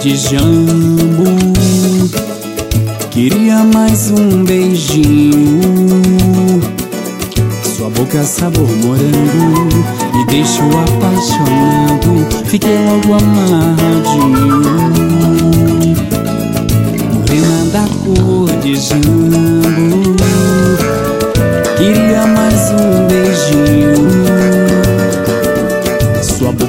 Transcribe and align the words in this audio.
de 0.00 0.16
jambo. 0.16 1.24
Queria 3.12 3.62
mais 3.62 4.10
um 4.10 4.42
beijinho. 4.42 5.60
Sua 7.62 7.88
boca 7.90 8.24
sabor 8.24 8.68
morango 8.82 9.84
me 10.14 10.26
deixou 10.26 10.66
apaixonado. 10.66 12.26
Fiquei 12.46 12.76
logo 12.76 13.14
amarradinho. 13.14 14.62
Morena 17.12 17.64
da 17.72 17.86
cor 18.02 18.50
de 18.62 18.74
jambo. 18.74 20.16
Queria 21.76 22.26
mais 22.26 22.70
um 22.72 23.06
beijinho. 23.06 23.83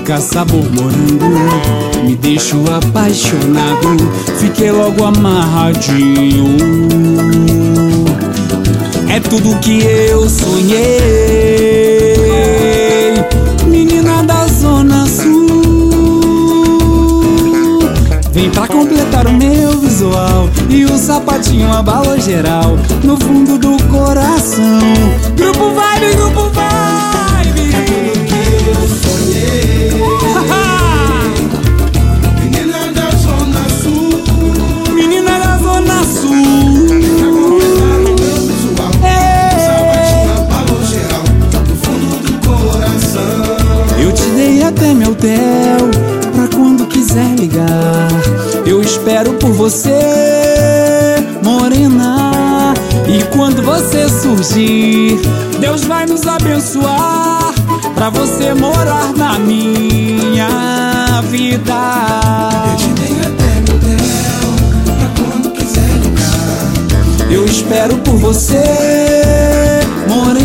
Boca 0.05 0.21
sabor 0.21 0.63
morango 0.71 2.05
me 2.05 2.15
deixou 2.15 2.63
apaixonado. 2.71 3.97
Fiquei 4.37 4.71
logo 4.71 5.03
amarradinho. 5.03 6.45
É 9.09 9.19
tudo 9.19 9.57
que 9.61 9.83
eu 9.83 10.29
sonhei, 10.29 10.85
menina 13.67 14.21
da 14.21 14.45
Zona 14.45 15.07
Sul. 15.07 15.89
Vem 18.31 18.51
pra 18.51 18.67
completar 18.67 19.25
o 19.25 19.33
meu 19.33 19.71
visual 19.79 20.47
e 20.69 20.85
o 20.85 20.99
sapatinho 20.99 21.73
abalou 21.73 22.21
geral 22.21 22.77
no 23.03 23.17
fundo 23.17 23.57
do 23.57 23.75
coração. 23.85 25.14
Até 44.75 44.93
meu 44.93 45.15
tel 45.15 45.89
pra 46.33 46.47
quando 46.53 46.85
quiser 46.87 47.35
ligar. 47.39 48.09
Eu 48.65 48.81
espero 48.81 49.33
por 49.35 49.51
você, 49.51 49.91
morena. 51.41 52.73
E 53.07 53.23
quando 53.35 53.61
você 53.61 54.09
surgir, 54.09 55.19
Deus 55.59 55.85
vai 55.85 56.05
nos 56.05 56.27
abençoar 56.27 57.53
pra 57.93 58.09
você 58.09 58.53
morar 58.53 59.13
na 59.15 59.39
minha 59.39 61.21
vida. 61.29 61.73
Eu 62.71 62.75
te 62.75 62.87
dei 62.89 63.19
até 63.21 63.61
meu 63.65 63.79
tel, 63.79 63.97
pra 64.97 65.07
quando 65.23 65.51
quiser 65.51 65.89
ligar. 66.03 67.31
Eu 67.31 67.45
espero 67.45 67.97
por 67.99 68.17
você, 68.17 68.61
morena. 70.09 70.44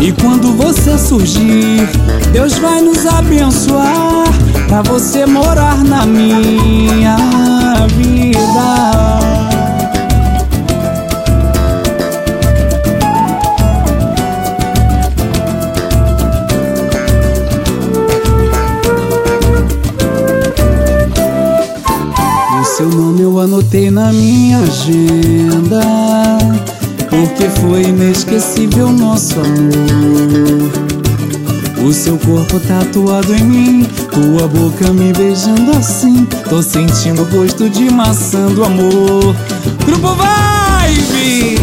E 0.00 0.12
quando 0.12 0.54
você 0.54 0.96
surgir, 0.96 1.86
Deus 2.32 2.56
vai 2.56 2.80
nos 2.80 3.04
abençoar 3.04 4.24
pra 4.66 4.80
você 4.80 5.26
morar 5.26 5.84
na 5.84 6.06
minha 6.06 7.16
vida. 7.88 8.40
O 22.58 22.64
seu 22.64 22.88
nome 22.88 23.20
eu 23.20 23.38
anotei 23.38 23.90
na 23.90 24.10
minha 24.10 24.60
agenda. 24.60 25.80
Porque 27.10 27.48
foi 27.60 27.82
inesquecível 27.82 28.90
nosso 28.90 29.34
amor. 29.40 30.90
O 31.84 31.92
seu 31.92 32.16
corpo 32.18 32.60
tatuado 32.60 33.34
em 33.34 33.42
mim, 33.42 33.84
tua 34.12 34.46
boca 34.46 34.92
me 34.92 35.12
beijando 35.12 35.72
assim. 35.72 36.24
Tô 36.48 36.62
sentindo 36.62 37.22
o 37.22 37.26
gosto 37.26 37.68
de 37.68 37.90
maçã 37.90 38.46
do 38.46 38.64
amor. 38.64 39.34
Grupo 39.84 40.14
Vibe! 40.14 41.58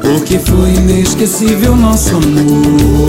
Porque 0.00 0.38
foi 0.38 0.70
inesquecível 0.70 1.76
nosso 1.76 2.16
amor. 2.16 3.05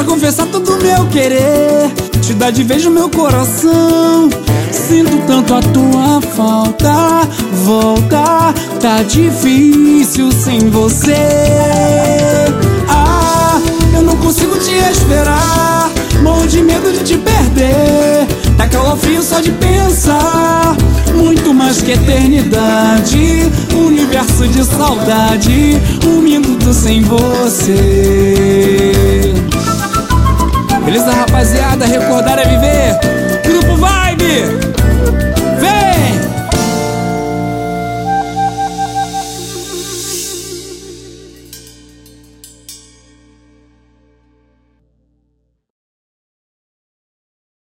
Pra 0.00 0.06
confessar 0.06 0.46
todo 0.46 0.66
o 0.72 0.82
meu 0.82 1.06
querer. 1.08 1.92
Te 2.22 2.32
dar 2.32 2.50
de 2.50 2.64
vez 2.64 2.82
no 2.86 2.90
meu 2.90 3.10
coração. 3.10 4.30
Sinto 4.72 5.18
tanto 5.26 5.54
a 5.54 5.60
tua 5.60 6.22
falta. 6.34 7.28
Volta, 7.64 8.54
tá 8.80 9.02
difícil 9.02 10.32
sem 10.32 10.70
você. 10.70 11.12
Ah, 12.88 13.60
eu 13.92 14.00
não 14.00 14.16
consigo 14.16 14.56
te 14.58 14.72
esperar. 14.90 15.90
Morro 16.22 16.46
de 16.46 16.62
medo 16.62 16.90
de 16.92 17.04
te 17.04 17.18
perder. 17.18 18.26
Tá 18.56 18.66
calafrio 18.68 19.22
só 19.22 19.40
de 19.40 19.52
pensar. 19.52 20.78
Muito 21.14 21.52
mais 21.52 21.82
que 21.82 21.90
eternidade. 21.90 23.52
Universo 23.74 24.48
de 24.48 24.64
saudade. 24.64 25.78
Um 26.06 26.22
minuto 26.22 26.72
sem 26.72 27.02
você 27.02 28.29
rapaziada? 31.50 31.86
Recordar 31.86 32.38
é 32.38 32.49